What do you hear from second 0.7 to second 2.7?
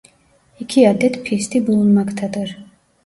adet pisti bulunmaktadır.